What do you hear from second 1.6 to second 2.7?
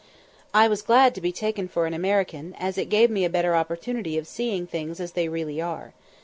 for an American,